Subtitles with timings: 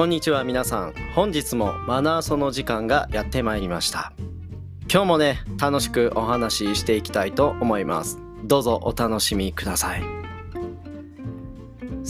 [0.00, 0.94] こんにちは皆さん。
[1.14, 4.14] 本日もマナーその時間がやってまいりました。
[4.90, 8.18] 今日もね楽しくお話ししていきたいと思います。
[8.44, 10.19] どうぞお楽しみください。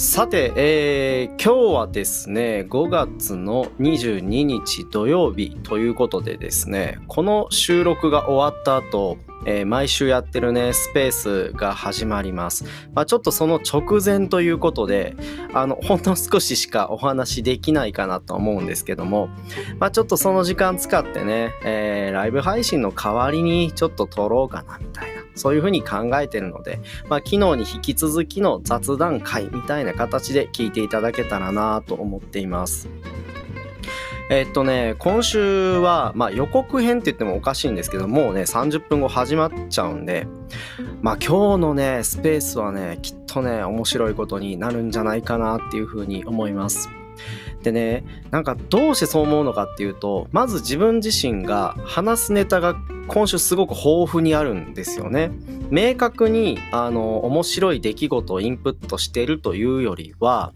[0.02, 12.66] さて、えー、今日はですね5月の22日土曜日ということでですねこの収録が終わった後えー、毎週やってるね、スペースが始まります。
[12.92, 15.16] まあ、ちょっとその直前ということで、
[15.54, 19.30] あの、ほんの少ししかお話できないかなと思うんですけども、
[19.78, 25.19] まあ、ちょっとその時間使ってね、えー、ライブ配信の代わりにちょっと撮ろうかなみたいな。
[25.40, 32.88] そういうふうに考えてるので、まあ、昨日に引き続きの雑談会みたいな形で聞いていただけたらなと思っています。
[34.30, 40.28] えっとね、今週は、まあ予告編って言ってもおかしいんですけど、もうね、30分後始まっちゃうんで、
[41.02, 46.88] まあ今日のね、スペースはね、きっとね、面白いことになるんじゃないかなっていうふうに思います。
[47.64, 52.76] でね、なんかどうしてそう思うのかっていうと、まず自分自身が話すネタが
[53.12, 55.32] 今週すごく豊富にあるんですよね。
[55.70, 60.52] 明確に、あの、面白い出来事をインプットしてるというよりは、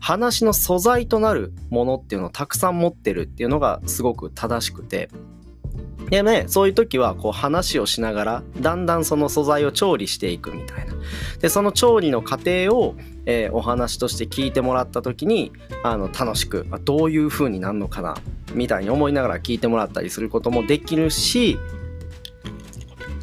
[0.00, 5.10] 話の素材となるものっていうのをたくさん持ってるっていうのがすごく正しくて
[6.10, 10.94] でね、そういう時はこう話をしながらだんだんその素材を調理していくみたいな。
[11.40, 18.16] で、その調理の過程を、えー、お話として聞いてもらった時にあの楽しく、どういう風になるのかな
[18.52, 21.58] みたいに思いながら聞いてもらったりすることもできるし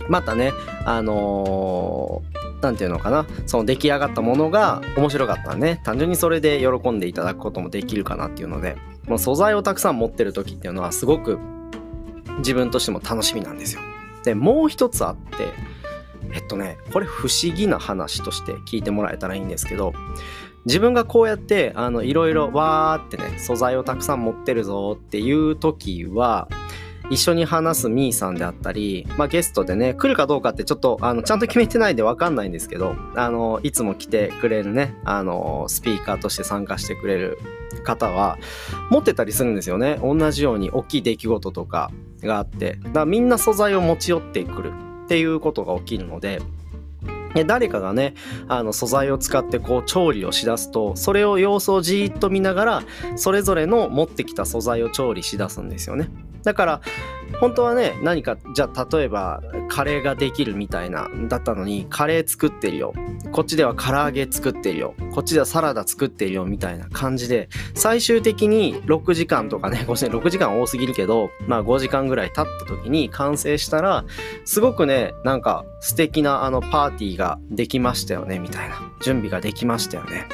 [0.10, 0.52] またね、
[0.86, 8.78] あのー何て言うのかなその出来上がったものが面白かったらね単純にそれで喜んでいただくこともできるかなっていうので
[9.08, 11.40] もう素材をたくさん持ってる時っていうのはすごく
[12.40, 13.82] 自分としても楽しみなんですよ。
[14.24, 15.48] でもう一つあって
[16.34, 19.94] えっとねこれ不思議な話として聞いてもらえたらいいんですけど
[20.66, 26.50] 自分がこうやってあのいろいろわーってね素材をたくさん持ってるぞっていう時は
[27.10, 37.40] 一緒に話すみーさんであったり、まあ、ゲストでね、来るかどうかってちょっと、あの、ちゃんと決めてないんでわかんないんですけど、あの、いつも来てくれるね、あの、スピーカーとして参加してくれる
[37.84, 38.38] 方は、
[38.92, 40.00] 持ってたりするんですよね。
[40.04, 44.74] 同じように大きい出来事とかがあって、だからみんな素材を持ち寄ってくる
[45.06, 46.42] っていうことが起きるので、
[47.46, 48.16] 誰かがね
[48.48, 52.84] あの素材を使ってこう調理をしだすとそれを様子をじーっと見ながら
[53.18, 56.10] それぞれの持ってきた素材を調理しだすんですよね。
[56.44, 56.82] だから
[57.40, 62.94] 本当はね何かじゃあ例えばカレーができるみたいなだったのにカレー作ってるよ。
[63.32, 64.96] こっちでは唐揚げ作ってるよ。
[65.12, 74.06] こっちではサラダ作ってるよみたいな感じで最終的に6時間とかね 6時間多すぎるけどまあ5時間ぐらい経った時に完成したら
[74.46, 78.82] すごくねなんか素敵なあのパーティーができましたよねみたいな。
[79.02, 80.26] 準備ができましたよね。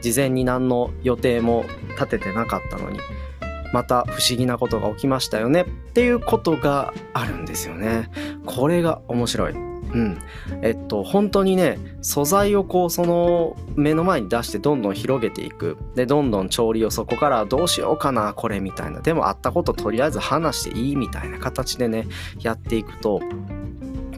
[0.00, 3.00] 事前に何の予定も立ててなかったのに。
[3.72, 8.10] また不思議なことが起きましたよねっていうことがあるんですよね。
[8.44, 9.54] これが面白い。
[9.54, 10.18] うん。
[10.62, 15.76] えっと、本当にね、素材をこう、その目の前に出してどんどん広げていく。
[15.94, 19.00] で、どんどん調理をそこからどうしようかな、これみたいな。
[19.00, 22.06] でもあったこととりあえず話していいみたいな形でね、
[22.40, 23.20] やっていくと、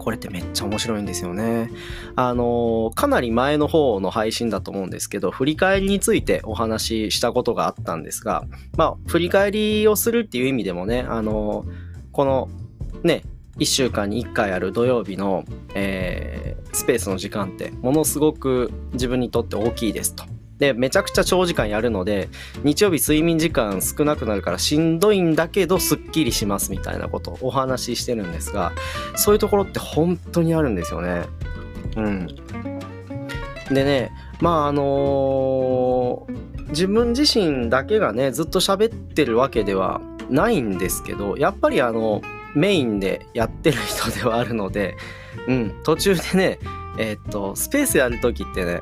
[0.08, 1.70] これってめっちゃ面白いんですよね。
[2.16, 8.46] あの、かなり前の方の配信だと思うんですけど、振り返りについてお話ししたことがあったんですが、
[8.78, 11.66] まあ、振り返りをするっていう意味でもね、あの、
[12.10, 12.48] この
[13.02, 13.22] ね、
[13.58, 20.24] 1週間に1回ある土曜日の、えー、スペースの時間ってものすごく自分にとって大きいですと。
[20.58, 22.28] で、めちゃくちゃ長時間やるので、
[22.64, 28.72] 日曜日睡眠時間少なくなるからしんどいんだけど、すっきりしますみたいなことをお話ししてるんですが、
[29.16, 31.26] そういうところって本当にあるんですよね。
[31.96, 32.26] うん。
[33.70, 40.00] でね、まああのー、自分自身だけがね、ずっと喋ってるわけでは
[40.30, 42.20] ないんですけど、やっぱりあの、
[42.54, 44.96] メインでやってる人ではあるので、
[45.46, 46.58] うん、途中でね、
[46.98, 48.80] えー、っと、スペースやるときってね、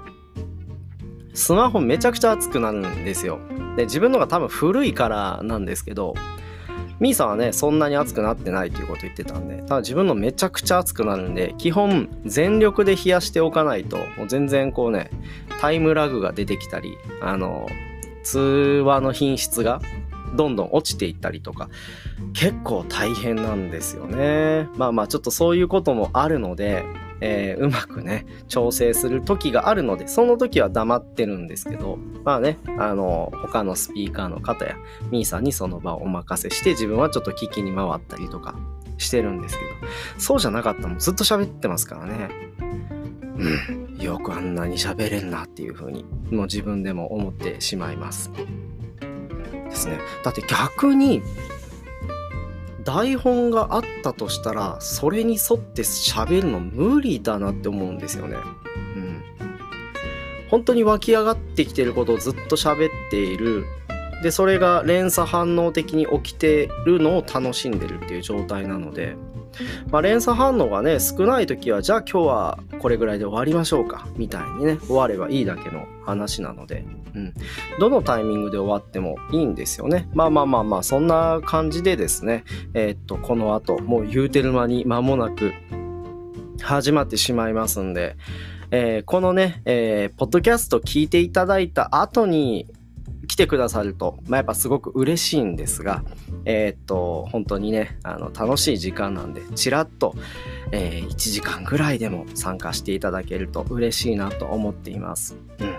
[1.36, 3.38] スマホめちゃくちゃ熱くなるんですよ。
[3.76, 6.14] で、自分のが多分古いからなんですけど、
[6.98, 15.10] ミーさんはね、そんなに熱くなってないっていうこと言ってたんで、ただ自分のめちゃくちゃ熱くなるんで、基本全力で冷やしておかないと、もう全然こうね、
[15.60, 17.68] タイムラグが出てきたり、あの、
[18.24, 19.82] 通話の品質が
[20.36, 21.68] どんどん落ちていったりとか、
[22.32, 24.68] 結構大変なんですよね。
[24.76, 26.82] まあまあちょっとそういうこともあるので、
[27.20, 34.76] えー、うまくね、調整する時があるので、その時は黙ってるんですけど、まあね、あの、他のスピーカーの方や、
[35.10, 38.54] ミーさんにその場をお任せして、自分はちょっと聞きに回ったりとか
[38.98, 39.70] してるんですけど、
[40.18, 42.28] そうじゃなかったもんずっと喋ってますからね。
[43.38, 48.30] うん、よくあんなに喋れんなっていう風に、もう自分でも思ってしまいます。
[49.76, 49.98] ですね。
[50.24, 51.22] だって逆に、
[52.86, 58.36] 台本があったとしたら、それに沿って喋るの無理だなって思うんですよね。
[58.94, 59.22] うん。
[60.48, 63.66] 本当に湧き上がってきてることをずっと喋っている。
[64.22, 69.16] で、それが連鎖反応的に起きてるのを楽しんでるっていう状態なので、
[69.90, 77.34] まあ、連鎖反応がね少ない時はじゃあ今日はこれぐらいで終わりましょうかみたいにね終わればいいだけの話なので、うん、
[77.78, 80.08] どのタイミングで終わってもいいんですよね。
[80.12, 82.44] まあまあまあまあそんな感じでですね
[82.74, 85.52] えー、っとこの後もう言うてる間に間もなく
[86.62, 88.16] 始まってしまいますんで、
[88.70, 92.66] えー、このね、えー、ポッドキャスト聞いていただいた後に
[93.36, 96.02] 来てくださると、まあ、やっぱすごく嬉しいんですが、
[96.46, 100.14] えー、っと、本当にね、あの、楽しい時間なんで、ちらっと、
[100.72, 105.36] えー、1時間ぐらいでも参加していただけると嬉しいなと思っています。
[105.60, 105.76] うん。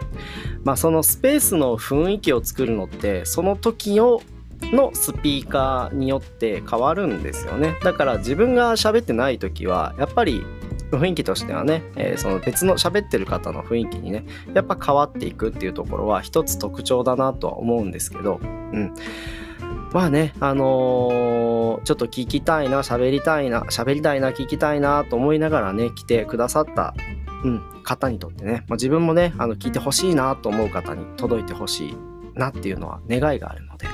[0.63, 4.21] まあ、そのスペースの雰囲気を作るのって、その時を
[4.61, 7.75] のスピーカーによって変わるんですよね。
[7.83, 10.43] だから自分が喋ってない時は、やっぱり
[10.91, 18.93] 雰囲気としてはね、えー、その別の喋ってる方の雰囲気にね、やっぱ変わっていくっていうところは一つ特徴だなとは思うんですけど、うん。
[19.93, 26.93] まあね、あのー、ちょっと聞きたいな、喋りたいな、喋りたいな、聞きたいなと思いながらね、来てくださった、
[27.43, 31.97] うん、方にとってね、まあ、自分もね、あの、聞いてほしいなと思う方に届いてほしい
[32.35, 33.87] なっていうのは願いがあるので、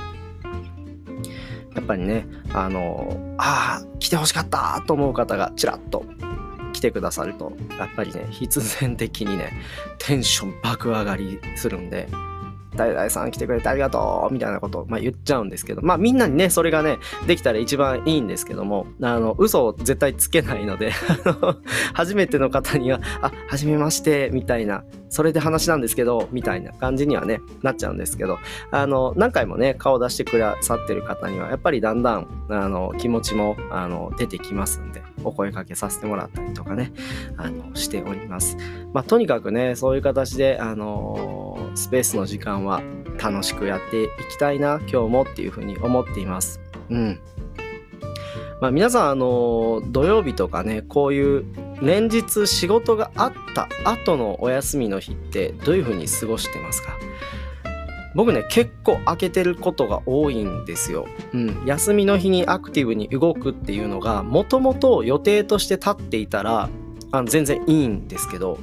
[1.74, 6.04] やっぱりね、あの、あ、来てほしかったと思う方がちらっと
[6.84, 9.52] てくださると、やっぱりね、必然的にね、
[9.98, 12.08] テンション爆上がりするんで、
[12.76, 20.90] 誰々さん来てくれてありがとうみたいなことを、まあ、言っちゃうんですけど、まあみんなにね、それがね、できたら一番いいんですけども、あの、嘘を絶対つけないので
[21.94, 28.38] 初めての方には、あ、はじめまして、みたいな、それで話なんですけど、みたいな感じにはね、なっちゃうんですけど、
[28.72, 36.92] あの、何回もね、顔出してくださってる方には、やっぱりだんだん、あの、気持ちも、あの、出てきますんで、お声かけさせてもらったりとかね、
[37.36, 38.56] あの、しております。
[38.92, 42.82] まあ、とにかくね、そういう形で、あのスペースの時間は
[43.22, 46.60] 楽しくやっていきたいな、今日もっていうふうに思っています。
[46.90, 47.20] うん。
[48.60, 51.44] まあ、皆さん、あの土曜日とかね、こういう
[51.82, 56.96] 連日仕事があった後のお休みの日ってどういうふうに過ごしてますか？
[58.14, 61.06] 僕ね結構開けてることが多いんですよ。
[61.32, 66.68] うん、休みの日にアクティブに動くっていうのがもともと予定として立っていたら
[67.10, 68.58] あの全然いいんですけど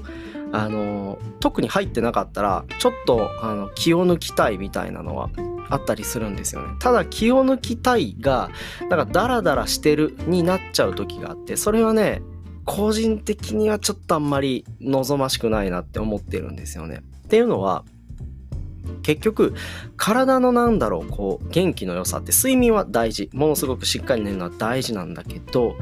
[0.51, 5.29] あの特に入ってなかったらちょっとあの気を抜きたいみたいなのは
[5.69, 6.75] あったりするんですよね。
[6.79, 8.49] ただ気を抜きたいが
[8.81, 12.21] なんかダラダラしてるになっちゃう時があってそれはね
[12.65, 17.01] 個人的にはちょっとあんまり望ましくないなって思ってるんですよね。
[17.25, 17.85] っていうのは
[19.01, 19.53] 結局
[19.97, 23.29] 体のなんだろうこう元気の良さって睡眠は大事。
[23.33, 25.75] ものすごくしっかり寝るのは大事なんだけど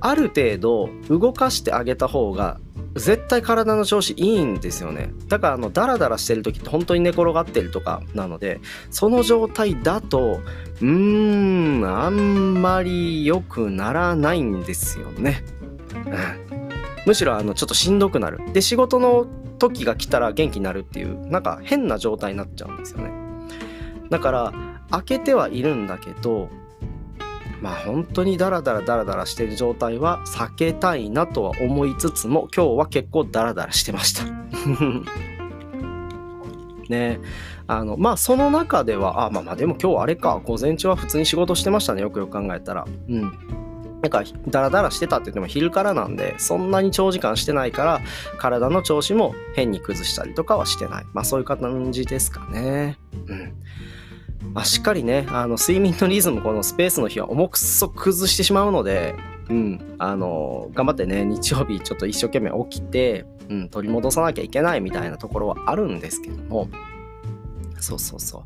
[0.00, 2.60] ある程度動かしてあげた方が
[2.94, 5.12] 絶対体の調子いいんですよね。
[5.28, 10.40] だからあのダラダラしてる時って本当に寝転がってるとかなのでその状態だと
[10.80, 15.42] うーんあんまり良くならないんですよね、
[15.94, 16.68] うん、
[17.06, 18.40] むしろあのちょっとしんどくなる。
[18.52, 19.26] で仕事の
[19.68, 23.12] 時が来たら元気になるっていうなんか変な状態になっちゃうんですよね。
[24.10, 24.52] だから
[24.90, 26.48] 開けてはいるんだけど
[27.60, 34.24] まあ本当にダラダラダラダラしてる状態は避けたいなとは思いつつも今日は結構ダラダラしてました。
[36.90, 37.20] ね。
[37.66, 42.84] あのまあその中ではあまあまあでも今日あれか午前中は普通に仕事してましたねよくよく考えたら。
[43.08, 43.63] うん。
[44.04, 48.00] なんかダラダラしてたって言っても昼からなんでそんなに長時間してないから
[48.36, 51.04] 体の調子も変に崩したりとかはしてない。
[51.14, 52.98] まあそういう感じですかね。
[53.28, 53.54] うん。
[54.52, 59.14] まあ、しっかりね、あの、睡眠のリズム、このスペースの日は重くそ崩してしまうので、
[59.48, 66.68] うん、あの、頑張ってね、日曜日ちょっと一生懸命起きて、うん、取り戻さなきゃいけないみたいなところはあるんですけども、
[67.84, 68.42] そうそうそう。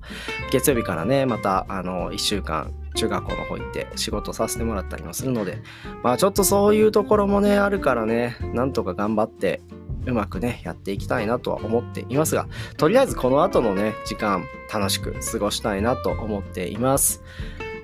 [0.51, 5.63] 月曜日からね、また、あの、1週間、中学校の方行って仕事させてもらったりもするので、
[6.03, 9.61] まあちょっとそういうところもね、あるからね、なんとか頑張って、
[10.07, 17.23] うまくね、やっていきたいなとは思っていますが、とりあえずこの後のね、時間、楽しく過ごしたいなと思っています。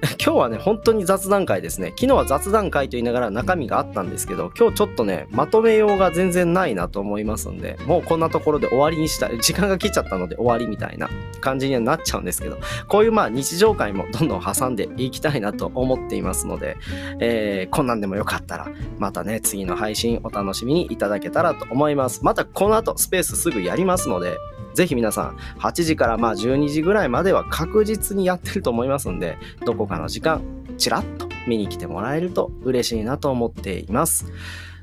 [0.24, 1.88] 今日はね、本当に雑談会ですね。
[1.98, 9.38] 昨日は雑談会と言いながら中身があったんですけど、今日ちょっとね、まとめようが全然ないなと思いますんで、もうこんなところで終わりにしたい。
[9.40, 11.08] 時間が来ちゃったので終わりみたいな
[11.40, 12.58] 感じにはなっちゃうんですけど、
[12.88, 16.76] こういうまあ日常会もどんどん挟んでいきたいなと思っていますので、
[17.20, 22.24] えー、こんなんでもよかったら、またね、次の配信お楽しみにいただけたらと思います。
[22.24, 24.36] またこの後スペースすぐやりますので、
[24.74, 30.42] ぜひ皆さん、8時からまあ12時ぐらいまでは確実にやってると思いますんで、どここかの時間、
[30.78, 34.26] ちらっと見に来てもらえると嬉しいなと思っています。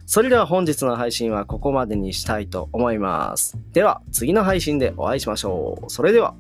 [0.06, 3.58] それでは本日の配信はここまでにしたいと思います。
[3.74, 5.90] では、次の配信でお会いしましょう。
[5.90, 6.36] それでは。